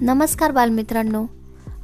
नमस्कार 0.00 0.50
बालमित्रांनो. 0.50 1.26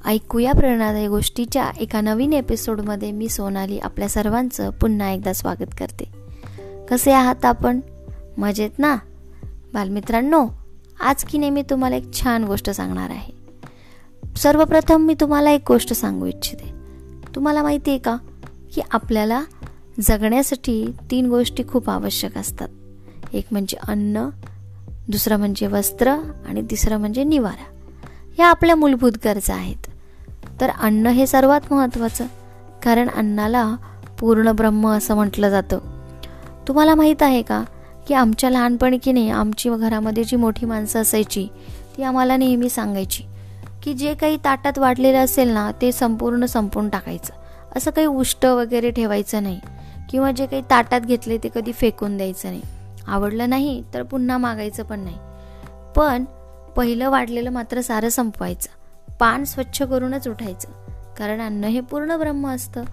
ऐकूया 0.04 0.52
प्रेरणादायी 0.52 1.06
गोष्टीच्या 1.06 1.70
एका 1.80 2.00
नवीन 2.00 2.32
एपिसोडमध्ये 2.32 3.12
मी 3.12 3.28
सोनाली 3.28 3.78
आपल्या 3.78 4.08
सर्वांचं 4.08 4.70
पुन्हा 4.70 5.10
एकदा 5.10 5.32
स्वागत 5.32 5.74
करते. 5.78 6.04
कसे 6.90 7.12
आहात 7.12 7.44
आपण? 7.44 7.80
मजेत 8.38 8.70
ना? 8.78 8.96
बालमित्रांनो 9.74 10.46
आज 11.00 11.24
की 11.24 11.38
नेहमी 11.38 11.62
तुम्हाला 11.62 11.96
एक 11.96 12.12
छान 12.12 12.44
गोष्ट 12.44 12.70
सांगणार 12.70 13.10
आहे. 13.10 13.32
सर्वप्रथम 14.36 15.02
मी 15.02 15.14
तुम्हाला 15.20 15.50
एक 15.50 15.62
गोष्ट 15.68 15.92
सांगू 15.92 16.26
इच्छिते. 16.26 16.74
तुम्हाला 17.34 17.62
माहिती 17.62 17.90
आहे 17.90 17.98
का? 17.98 18.16
की 18.74 18.80
आपल्याला 18.90 19.44
जगण्यासाठी 20.00 20.94
तीन 21.10 21.26
गोष्टी 21.26 21.62
खूप 21.68 21.90
आवश्यक 21.90 22.38
असतात. 22.38 22.68
एक 23.32 23.44
म्हणजे 23.50 23.76
अन्न 23.88 24.28
दुसरं 25.08 25.36
म्हणजे 25.36 25.66
वस्त्र 25.66 26.10
आणि 26.46 26.62
तिसरं 26.70 26.96
म्हणजे 26.96 27.24
निवारा. 27.24 27.73
ह्या 28.38 28.46
आपल्या 28.46 28.76
मूलभूत 28.76 29.12
गरजा 29.24 29.54
आहेत. 29.54 29.86
तर 30.60 30.70
अन्न 30.80 31.06
हे 31.06 31.26
सर्वात 31.26 31.60
महत्त्वाचं 31.70 32.26
कारण 32.82 33.08
अन्नाला 33.08 33.74
पूर्ण 34.20 34.52
ब्रह्म 34.52 34.88
असं 34.88 35.14
म्हटलं 35.14 35.50
जातं. 35.50 35.78
तुम्हाला 36.68 36.94
माहीत 36.94 37.22
आहे 37.22 37.42
का 37.42 37.62
की 38.08 38.14
आमच्या 38.14 38.50
लहानपणी 38.50 38.98
की 38.98 39.12
नाही 39.12 39.30
आमची 39.30 39.70
घरामध्ये 39.70 40.24
जी 40.24 40.36
मोठी 40.36 40.66
माणसं 40.66 41.00
असायची 41.00 41.48
ती 41.96 42.02
आम्हाला 42.02 42.36
नेहमी 42.36 42.68
सांगायची 42.68 43.22
की 43.82 43.94
जे 43.94 44.14
काही 44.14 44.36
ताटात 44.44 44.78
वाढलेलं 44.78 45.18
असेल 45.18 45.48
ना 45.48 45.70
ते 45.82 45.92
संपूर्ण 45.92 46.44
संपून 46.44 46.88
टाकायचं. 46.88 47.34
असं 47.76 47.90
काही 47.90 48.06
उष्ट 48.06 48.46
वगैरे 48.46 48.90
ठेवायचं 48.90 49.42
नाही 49.42 49.60
किंवा 50.10 50.30
जे 50.30 50.46
काही 50.46 50.62
ताटात 50.70 51.00
घेतले 51.00 51.38
ते 51.38 51.48
कधी 51.54 51.72
फेकून 51.72 52.16
द्यायचं 52.16 52.48
नाही. 52.48 52.62
आवडलं 53.06 53.50
नाही 53.50 53.82
तर 53.94 54.02
पुन्हा 54.02 54.38
मागायचं 54.38 54.82
पण 54.82 55.00
नाही. 55.00 55.16
पण 55.96 56.24
पहिलं 56.76 57.10
वाढलेलं 57.10 57.50
मात्र 57.50 57.80
सारं 57.80 58.08
संपवायचं. 58.08 58.68
पान 59.20 59.44
स्वच्छ 59.44 59.82
करूनच 59.82 60.28
उठायचं. 60.28 60.68
कारण 61.18 61.40
अन्न 61.40 61.64
हे 61.64 61.80
पूर्ण 61.80 62.16
ब्रह्म 62.16 62.48
असतं. 62.48 62.84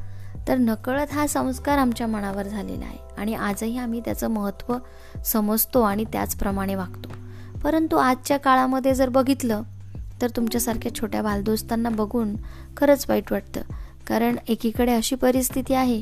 तर 0.48 0.58
नकळत 0.58 1.12
हा 1.12 1.28
संस्कार 1.28 1.78
आमच्या 1.78 2.08
मनावर 2.08 2.44
झालेला 2.44 2.86
आहे. 2.86 2.98
आणि 3.18 3.34
आजही 3.34 3.78
आम्ही 3.78 4.00
त्याचं 4.00 4.28
महत्त्व 4.28 4.76
समजतो 5.26 5.82
आणि 5.82 6.04
त्याचप्रमाणे 6.04 6.76
वागतो. 6.76 7.10
परंतु 7.64 7.96
आजच्या 7.96 8.38
काळामध्ये 8.38 8.94
जर 8.94 9.10
बघितलं 9.10 9.62
तर 10.22 10.30
तुमच्यासारख्या 10.30 10.96
छोट्या 10.96 11.22
बालदोस्तांना 11.22 11.90
बघून 11.90 12.36
खरंच 12.78 13.06
वाईट 13.10 13.32
वाटतं. 13.32 13.62
कारण 14.08 14.36
एकीकडे 14.48 14.94
अशी 14.96 15.16
परिस्थिती 15.16 15.74
आहे 15.74 16.02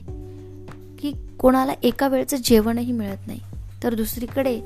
की 0.99 1.35
कोणाला 1.39 1.73
एका 1.83 2.07
वेळचं 2.07 2.37
जेवणही 2.43 2.91
मिळत 2.91 3.27
नाही. 3.27 3.39
तर 3.83 3.93
दुसरीकडे 3.95 4.61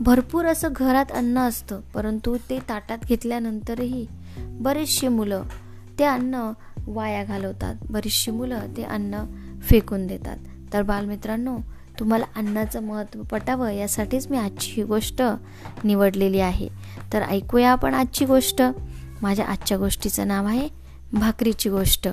भरपूर 0.00 0.46
असं 0.46 0.68
घरात 0.76 1.12
अन्न 1.12 1.38
असतं 1.38 1.80
परंतु 1.94 2.36
ते 2.50 2.58
ताटात 2.68 2.98
घेतल्यानंतरही 3.08 4.06
बरेचशी 4.38 5.08
मुलं 5.08 5.42
ते 5.98 6.04
अन्न 6.04 6.52
वाया 6.86 7.24
घालवतात. 7.24 7.74
बरीचशी 7.90 8.30
मुलं 8.30 8.60
ते 8.76 8.82
अन्न 8.82 9.24
फेकून 9.62 10.06
देतात. 10.06 10.36
तर 10.72 10.82
बालमित्रांनो 10.82 11.58
तुम्हाला 11.98 12.24
अन्नाचं 12.36 12.82
महत्त्व 12.82 13.22
पटावं 13.22 13.70
यासाठीच 13.70 14.26
मी 14.26 14.38
आजची 14.38 14.72
ही 14.72 14.82
गोष्ट 14.82 15.22
निवडलेली 15.84 16.40
आहे. 16.40 16.68
तर 17.12 17.22
ऐकूया 17.22 17.70
आपण 17.70 17.94
आजची 17.94 18.24
गोष्ट. 18.24 18.62
माझ्या 19.22 19.46
आजच्या 19.46 19.78
गोष्टीचं 19.78 20.28
नाव 20.28 20.46
आहे 20.46 20.68
भाकरीची 21.12 21.68
गोष्ट. 21.68 22.08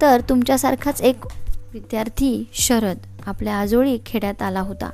तर 0.00 0.20
तुमच्यासारखाच 0.28 1.00
एक 1.00 1.16
विद्यार्थी 1.72 2.44
शरद 2.52 2.98
आपल्या 3.26 3.56
आजोळी 3.56 3.98
खेड्यात 4.06 4.42
आला 4.42 4.60
होता. 4.60 4.90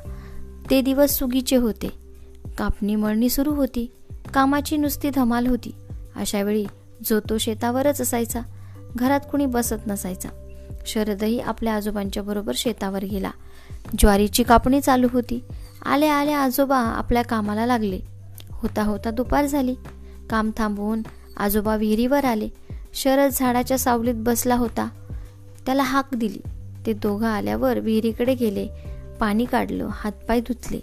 ते 0.71 0.81
दिवस 0.81 1.19
सुगीचे 1.19 1.57
होते. 1.57 1.89
कापणी 2.59 2.95
मळणी 2.95 3.29
सुरू 3.29 3.55
होती. 3.55 3.93
कामाची 4.35 4.77
नुसती 4.77 5.11
धमाल 5.11 5.47
होती. 5.47 5.75
अशा 6.17 6.43
वेळी 6.43 6.67
जो 7.05 7.21
तो 7.21 7.39
शेतावरच 7.39 8.01
असायचा. 8.01 8.41
घरात 8.97 9.21
कुणी 9.31 9.47
बसत 9.47 9.87
नसायचा. 9.87 10.29
शरदही 10.87 11.41
आपल्या 11.41 11.75
आजोबांच्या 11.75 12.23
बरोबर 12.23 12.53
शेतावर 12.57 13.05
गेला. 13.05 13.31
ज्वारीची 13.99 14.43
कापणी 14.43 14.81
चालू 14.81 15.07
होती. 15.13 15.45
आले 15.85 16.07
आले 16.07 16.33
आजोबा 16.33 16.79
आपल्या 16.79 17.23
कामाला 17.23 17.67
लागले. 17.67 18.01
होता 18.51 18.83
होता 18.83 19.11
दुपार 19.11 19.47
झाली. 19.47 19.75
काम 20.31 20.51
थांबवून 20.57 21.03
आजोबा 21.37 21.77
विहिरीवर 21.77 22.25
आले. 22.25 22.49
शरद 22.95 23.31
झाडाच्या 23.33 23.79
सावलीत 23.79 24.15
बसला 24.17 24.55
होता. 24.55 24.89
त्याला 25.67 25.83
हाक 25.83 26.09
दिली. 26.15 26.41
ते 26.87 26.93
दोघं 26.93 27.27
आल्यावर 27.27 27.79
विहिरीकडे 27.79 28.35
गेले. 28.35 28.96
पाणी 29.21 29.45
काढलं 29.45 29.89
हातपाय 29.93 30.41
धुतले 30.41 30.81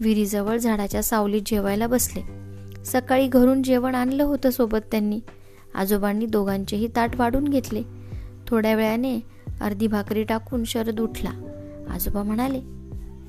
विहिरीजवळ 0.00 0.56
झाडाच्या 0.56 1.02
सावलीत 1.02 1.42
जेवायला 1.46 1.86
बसले. 1.86 2.22
सकाळी 2.84 3.26
घरून 3.26 3.62
जेवण 3.62 3.94
आणलं 3.94 4.24
होतं 4.24 4.50
सोबत 4.50 4.78
त्यांनी. 4.90 5.20
आजोबांनी 5.74 6.26
दोघांचेही 6.26 6.88
ताट 6.96 7.16
वाढून 7.16 7.44
घेतले. 7.44 7.82
थोड्या 8.46 8.74
वेळाने 8.74 9.20
अर्धी 9.60 9.86
भाकरी 9.86 10.22
टाकून 10.22 10.64
शरद 10.64 11.00
उठला. 11.00 11.30
आजोबा 11.90 12.22
म्हणाले 12.22 12.60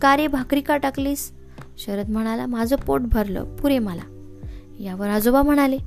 का 0.01 0.17
रे 0.17 0.27
भाकरी 0.27 0.61
का 0.61 0.77
टाकलीस? 0.77 1.31
शरद 1.77 2.09
म्हणाला 2.09 2.45
माझं 2.45 2.75
पोट 2.75 3.01
भरलं 3.01 3.55
पुरे 3.55 3.79
मला. 3.79 4.35
यावर 4.79 5.07
आजोबा 5.07 5.41
म्हणाले 5.41 5.77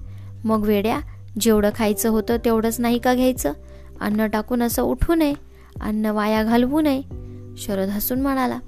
मग 0.45 0.61
वेड्या 0.61 1.01
जेवढं 1.41 1.71
खायचं 1.75 2.09
होतं 2.09 2.37
तेवढंच 2.45 2.81
नाही 2.81 2.99
का 2.99 3.15
घ्यायचं? 3.15 3.53
अन्न 4.01 4.27
टाकून 4.27 4.63
असं 4.63 4.83
उठू 4.83 5.15
नये 5.15 5.35
अन्न 5.81 6.07
वाया 6.07 6.45
घालवू 6.45 6.81
नये. 6.81 7.22
शरद 7.59 7.89
हसून 7.89 8.21
म्हणाला 8.21 8.59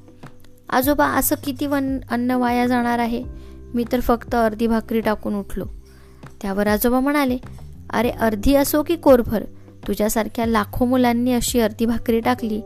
आजोबा 0.70 1.06
असं 1.06 1.36
किती 1.44 1.66
वन 1.66 1.98
अन्न 2.10 2.30
वाया 2.30 2.66
जाणार 2.66 2.98
आहे? 2.98 3.24
मी 3.74 3.84
तर 3.92 4.00
फक्त 4.00 4.34
अर्धी 4.34 4.66
भाकरी 4.66 5.00
टाकून 5.00 5.34
उठलो. 5.34 5.64
त्यावर 6.42 6.66
आजोबा 6.66 7.00
म्हणाले 7.00 7.38
अरे 7.90 8.10
अर्धी 8.10 8.54
असो 8.54 8.82
की 8.82 8.96
कोरभर? 8.96 9.44
तुझ्यासारख्या 9.88 10.46
लाखो 10.46 10.84
मुलांनी 10.84 11.32
अशी 11.32 11.60
अर्धी 11.60 11.86
भाकरी 11.86 12.20
टाकली 12.20 12.60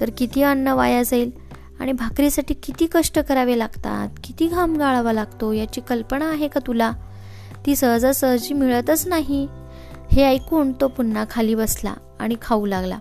तर 0.00 0.10
किती 0.18 0.42
अन्न 0.42 0.68
वाया 0.68 1.02
जाईल? 1.02 1.30
आणि 1.80 1.92
भाकरीसाठी 1.92 2.54
किती 2.54 2.86
कष्ट 2.92 3.18
करावे 3.18 3.58
लागतात? 3.58 4.08
किती 4.24 4.46
घाम 4.46 4.76
गाळावा 4.76 5.12
लागतो? 5.12 5.52
याची 5.52 5.80
कल्पना 5.80 6.30
आहे 6.30 6.48
का 6.48 6.60
तुला? 6.66 6.92
ती 7.66 7.76
सहजासहजी 7.76 8.54
मिळतच 8.54 9.06
नाही. 9.06 9.48
हे 10.12 10.24
ऐकून 10.24 10.72
तो 10.72 10.88
पुन्हा 10.88 11.24
खाली 11.30 11.54
बसला 11.54 11.94
आणि 12.20 12.34
खाऊ 12.42 12.66
लागला. 12.66 12.98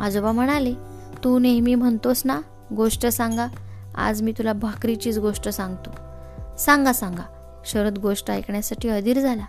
आजोबा 0.00 0.32
म्हणाले 0.32 0.74
तू 1.24 1.38
नेहमी 1.38 1.74
म्हणतोस 1.74 2.22
ना 2.24 2.40
गोष्ट 2.76 3.06
सांगा. 3.06 3.46
आज 3.94 4.22
मी 4.22 4.32
तुला 4.32 4.52
भाकरीचीच 4.52 5.18
गोष्ट 5.18 5.48
सांगतो. 5.48 5.90
सांगा 6.56 6.92
सांगा. 6.92 7.22
शरद 7.66 7.98
गोष्ट 7.98 8.30
ऐकण्यासाठी 8.30 8.88
अधीर 8.88 9.20
झाला. 9.20 9.44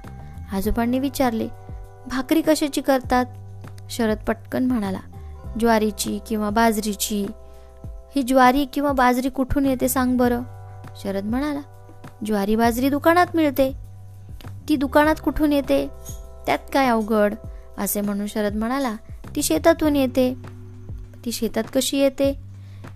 आजोबांनी 0.52 1.00
विचारले 1.00 1.48
भाकरी 2.08 2.42
कशाची 2.42 2.82
करतात? 2.82 3.26
शरद 3.90 4.18
पटकन 4.18 4.66
म्हणाला 4.66 5.00
ज्वारीची 5.60 6.20
किंवा 6.28 6.50
बाजरीची. 6.50 7.26
ही 8.16 8.22
ज्वारी 8.24 8.66
किंवा 8.66 8.92
बाजरी 8.92 9.30
कुठून 9.30 9.66
येते 9.66 9.90
सांग 9.90 10.18
बरं. 10.18 10.42
शरद 10.96 11.24
म्हणाला 11.24 11.62
ज्वारी 12.26 12.56
बाजरी 12.56 12.90
दुकानात 12.90 13.28
मिळते. 13.36 13.74
ती 14.70 14.76
दुकानात 14.76 15.16
कुठून 15.24 15.54
येते? 15.54 15.88
त्यात 16.46 16.60
काय 16.74 16.88
अवघड? 16.88 17.34
असे 17.78 18.02
म्हणून 18.02 18.28
शरद 18.28 18.56
म्हणाला 18.56 18.96
ती 19.36 19.44
शेतातून 19.44 19.96
येते. 19.96 20.55
ती 21.26 21.32
शेतात 21.32 21.64
कशी 21.76 21.98
येते? 21.98 22.40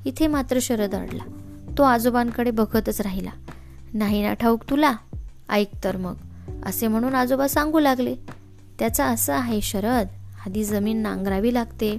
इथे 0.05 0.27
मात्र 0.27 0.57
शरद 0.61 0.95
अडला 0.95 1.23
तो 1.77 1.83
आजोबांकडे 1.83 2.51
बघतच 2.51 3.01
राहिला. 3.01 3.29
नाही 3.93 4.23
ना 4.23 4.33
ठाऊक 4.33 4.63
तुला? 4.69 4.95
ऐक 5.49 5.69
तर 5.83 5.97
मग. 5.97 6.13
असे 6.65 6.87
म्हणून 6.87 7.15
आजोबा 7.15 7.47
सांगू 7.47 7.79
लागले. 7.79 8.15
त्याचा 8.79 9.05
असं 9.05 9.33
आहे 9.33 9.61
शरद 9.61 10.07
आधी 10.45 10.63
जमीन 10.63 10.97
नांगरावी 10.97 11.53
लागते. 11.53 11.97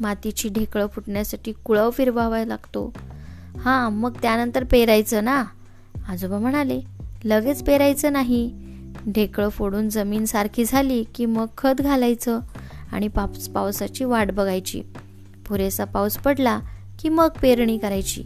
मातीची 0.00 0.48
ढेकळं 0.48 0.86
फुटण्यासाठी 0.86 1.52
कुळव 1.52 1.90
फिरवावा 1.90 2.44
लागतो. 2.44 2.92
हां 3.60 3.92
मग 3.92 4.12
त्यानंतर 4.22 4.64
पेरायचं 4.64 5.24
ना? 5.24 5.44
आजोबा 6.08 6.38
म्हणाले 6.38 6.80
लगेच 7.24 7.64
पेरायचं 7.64 8.12
नाही. 8.12 8.54
ढेकळं 9.08 9.48
फोडून 9.48 9.88
जमीन 9.88 10.24
सारखी 10.24 10.64
झाली 10.64 11.04
की 11.14 11.26
मग 11.26 11.46
खत 11.58 11.80
घालायचं 11.80 12.40
आणि 12.92 13.08
पाप 13.08 13.30
पावसाची 13.54 14.04
वाट 14.04 14.32
बघायची. 14.32 14.82
पुरेसा 15.48 15.84
पाऊस 15.84 16.16
पडला 16.16 16.60
की 16.98 17.08
मग 17.08 17.28
पेरणी 17.42 17.78
करायची. 17.78 18.24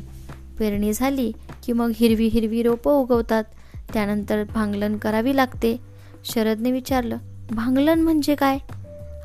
पेरणी 0.58 0.92
झाली 0.92 1.32
की 1.64 1.72
मग 1.72 1.92
हिरवी 1.94 2.26
हिरवी 2.26 2.62
रोपं 2.62 2.92
उगवतात. 2.92 3.44
त्यानंतर 3.92 4.44
भांगलन 4.44 4.96
करावी 4.96 5.36
लागते. 5.36 5.76
शरदने 6.24 6.72
विचारलं 6.72 7.16
भांगलन 7.50 8.00
म्हणजे 8.00 8.34
काय? 8.34 8.58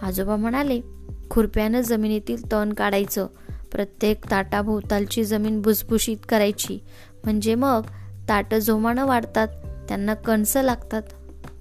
आजोबा 0.02 0.36
म्हणाले 0.36 0.82
खुरप्यानं 1.30 1.82
जमिनीतील 1.82 2.52
तण 2.52 2.74
काढायचं. 2.74 3.28
प्रत्येक 3.72 4.32
ताटाभोवतालची 4.32 5.24
जमीन 5.24 5.62
भुसभुशीत 5.62 6.18
करायची. 6.30 6.80
म्हणजे 7.24 7.56
मग 7.56 7.82
ताटं 8.30 8.60
जोमानं 8.60 9.06
वाढतात. 9.06 9.48
त्यांना 9.88 10.14
कणसं 10.14 10.62
लागतात. 10.62 11.02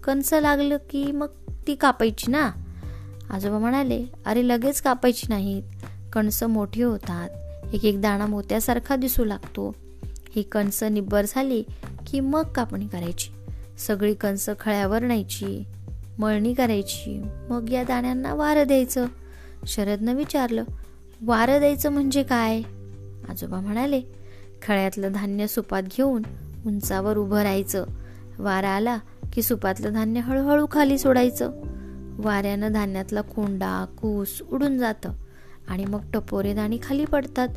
कणसं 0.04 0.40
लागलं 0.40 0.76
की 0.90 1.12
मग 1.12 1.26
ती 1.66 1.74
कापायची 1.74 2.30
ना? 2.30 2.50
आजोबा 3.30 3.58
म्हणाले 3.58 4.04
अरे 4.26 4.48
लगेच 4.48 4.82
कापायची 4.82 5.26
नाहीत. 5.28 5.62
कणसं 6.14 6.46
मोठी 6.46 6.82
होतात. 6.82 7.30
एक 7.74 7.84
एक 7.84 8.02
दाणा 8.02 8.26
मोत्यासारखा 8.26 8.96
दिसू 8.96 9.24
लागतो. 9.24 9.74
ही 10.36 10.42
कणसं 10.42 10.94
निब्बर 10.94 11.24
झाली 11.28 11.62
की 12.06 12.20
मग 12.20 12.42
कापणी 12.42 12.88
करायची. 12.88 13.30
सगळी 13.78 14.14
कणसं 14.14 14.52
खळ्यावर 14.60 15.02
न्यायची 15.02 15.64
मळणी 16.18 16.54
करायची 16.54 17.22
मग 17.50 17.70
या 17.70 17.82
दाण्यांना 17.82 18.34
वारं 18.34 18.66
द्यायचं. 18.66 19.06
शरदनं 19.66 20.14
विचारलं 20.14 20.64
वारं 21.22 21.58
द्यायचं 21.58 21.90
म्हणजे 21.90 22.22
काय? 22.22 22.58
आजोबा 23.28 23.60
म्हणाले 23.60 24.02
खळ्यातलं 24.62 25.12
धान्य 25.12 25.46
सुपात 25.46 25.82
घेऊन 25.82 26.22
उंचावर 26.66 27.16
उभं 27.16 27.42
राहायचं. 27.42 27.84
वारा 28.38 28.68
आला 28.68 28.98
की 29.32 29.42
सुपातलं 29.42 29.92
धान्य 29.92 30.20
हळूहळू 30.20 30.66
खाली 30.72 30.98
सोडायचं. 30.98 31.52
वाऱ्यानं 32.18 32.72
धान्यातला 32.72 33.20
कोंडा 33.20 33.84
कूस 34.02 34.42
उडून 34.52 34.78
जातं. 34.78 35.12
आणि 35.68 35.84
मग 35.84 36.00
टपोरे 36.12 36.54
दाणे 36.54 36.76
खाली 36.82 37.04
पडतात. 37.04 37.48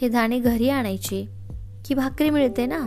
हे 0.00 0.08
दाणे 0.08 0.38
घरी 0.38 0.68
आणायचे 0.68 1.28
की 1.84 1.94
भाकरी 1.94 2.30
मिळते 2.30 2.66
ना? 2.66 2.86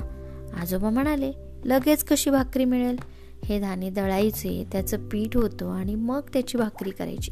आजोबा 0.61 0.89
म्हणाले 0.89 1.31
लगेच 1.65 2.03
कशी 2.03 2.29
भाकरी 2.29 2.65
मिळेल? 2.65 2.97
हे 3.45 3.59
दाणे 3.59 3.89
दळायचे 3.89 4.67
त्याचं 4.71 5.09
पीठ 5.09 5.37
होतं 5.37 5.71
आणि 5.71 5.95
मग 5.95 6.21
त्याची 6.33 6.57
भाकरी 6.57 6.89
करायची. 6.89 7.31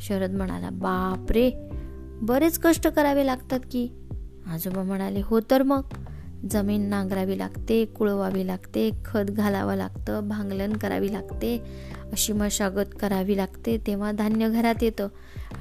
शरद 0.00 0.30
म्हणाला 0.30 0.70
बाप 0.70 1.32
रे 1.32 1.50
बरेच 2.22 2.58
कष्ट 2.58 2.88
करावे 2.88 3.26
लागतात 3.26 3.60
की. 3.70 3.88
आजोबा 4.46 4.82
म्हणाले 4.82 5.20
हो 5.24 5.40
तर 5.40 5.62
मग. 5.62 5.82
जमीन 6.50 6.82
नांगरावी 6.82 7.38
लागते 7.38 7.84
कुळवावी 7.84 8.46
लागते 8.46 8.90
खत 9.04 9.30
घालावं 9.30 9.74
लागतं 9.74 10.28
भांगलन 10.28 10.72
करावी 10.72 11.12
लागते. 11.12 11.58
अशी 12.12 12.32
मशागत 12.32 12.88
करावी 13.00 13.36
लागते 13.36 13.78
तेव्हा 13.86 14.12
धान्य 14.12 14.48
घरात 14.48 14.82
येतं. 14.82 15.08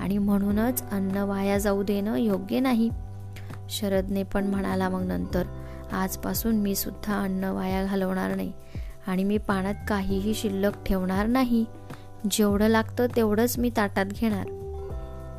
आणि 0.02 0.18
म्हणूनच 0.18 0.90
अन्न 0.92 1.18
वाया 1.18 1.58
जाऊ 1.58 1.84
देणं 1.84 2.16
योग्य 2.16 2.60
नाही. 2.60 2.90
शरदने 3.70 4.24
पण 4.24 4.48
म्हणाला 4.48 4.90
मग 4.90 5.04
नंतर 5.04 5.44
आजपासून 5.92 6.56
मी 6.56 6.76
सुद्धा 6.76 7.22
अन्न 7.22 7.44
वाया 7.44 7.86
घालवणार 7.86 8.36
नाही 8.36 8.52
आणि 9.08 9.24
मी 9.24 9.38
पाण्यात 9.38 9.76
काहीही 9.88 10.34
शिल्लक 10.34 10.84
ठेवणार 10.86 11.26
नाही. 11.26 11.66
जेवढं 12.32 12.68
लागतं 12.68 13.06
तेवढंच 13.16 13.60
मी 13.60 13.70
ताटात 13.78 14.06
घेणार. 14.06 14.46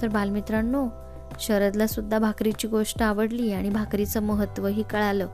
तर 0.02 0.08
बालमित्रांनो 0.08 0.86
शरदला 1.40 1.86
सुद्धा 1.86 2.18
भाकरीची 2.18 2.68
गोष्ट 2.68 3.02
आवडली 3.02 3.52
आणि 3.52 3.70
भाकरीचं 3.70 4.22
महत्त्वही 4.22 4.82
कळालं. 4.82 5.28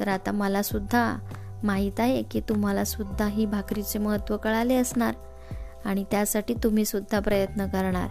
तर 0.00 0.08
आता 0.08 0.32
मला 0.32 0.62
सुद्धा 0.62 1.16
माहीत 1.62 2.00
आहे 2.00 2.22
की 2.22 2.40
तुम्हाला 2.40 2.84
सुद्धा 2.84 3.26
ही 3.26 3.46
भाकरीचे 3.46 3.98
महत्त्व 3.98 4.36
कळाले 4.36 4.76
असणार 4.76 5.14
आणि 5.84 6.04
त्यासाठी 6.10 6.54
तुम्ही 6.54 6.84
सुद्धा 6.84 7.20
प्रयत्न 7.20 7.66
करणार. 7.66 8.08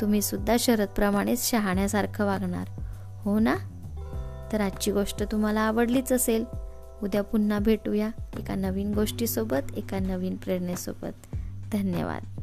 तुम्ही 0.00 0.22
सुद्धा 0.22 0.56
शरदप्रमाणेच 0.58 1.50
शहाण्यासारखं 1.50 2.24
वागणार. 2.24 2.66
हो 3.24 3.38
ना? 3.38 3.54
तर 4.52 4.60
आजची 4.60 4.92
गोष्ट 4.92 5.22
तुम्हाला 5.32 5.60
आवडलीच 5.60 6.12
असेल. 6.12 6.44
उद्या 7.02 7.22
पुन्हा 7.22 7.58
भेटूया 7.58 8.08
एका 8.38 8.54
नवीन 8.54 8.94
गोष्टीसोबत 8.94 9.74
एका 9.76 9.98
नवीन 9.98 10.36
प्रेरणेसोबत. 10.36 11.36
धन्यवाद. 11.72 12.40